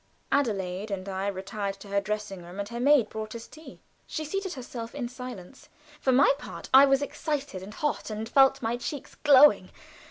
Adelaide 0.31 0.89
and 0.89 1.07
I 1.07 1.27
retired 1.27 1.75
to 1.81 1.87
her 1.89 2.01
dressing 2.01 2.41
room, 2.41 2.57
and 2.59 2.67
her 2.69 2.79
maid 2.79 3.07
brought 3.07 3.35
us 3.35 3.45
tea. 3.47 3.81
She 4.07 4.25
seated 4.25 4.53
herself 4.53 4.95
in 4.95 5.07
silence. 5.07 5.69
For 5.99 6.11
my 6.11 6.33
part, 6.39 6.69
I 6.73 6.87
was 6.87 7.03
excited 7.03 7.61
and 7.61 7.75
hot, 7.75 8.09
and 8.09 8.27
felt 8.27 8.63
my 8.63 8.77
cheeks 8.77 9.13
glowing. 9.13 9.69